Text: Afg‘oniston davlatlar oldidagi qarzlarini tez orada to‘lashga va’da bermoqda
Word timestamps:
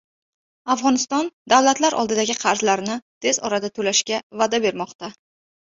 Afg‘oniston 0.75 1.27
davlatlar 1.53 1.97
oldidagi 2.03 2.37
qarzlarini 2.45 2.97
tez 3.27 3.41
orada 3.51 3.73
to‘lashga 3.77 4.23
va’da 4.43 4.63
bermoqda 4.69 5.13